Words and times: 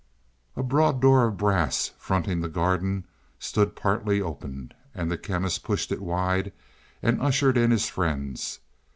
A 0.55 0.63
broad 0.63 0.99
door 0.99 1.27
of 1.27 1.37
brass, 1.37 1.91
fronting 1.99 2.41
the 2.41 2.49
garden, 2.49 3.05
stood 3.37 3.75
partly 3.75 4.19
open, 4.19 4.71
and 4.95 5.11
the 5.11 5.15
Chemist 5.19 5.63
pushed 5.63 5.91
it 5.91 6.01
wide 6.01 6.51
and 7.03 7.21
ushered 7.21 7.55
in 7.55 7.69
his 7.69 7.87
friends. 7.87 8.61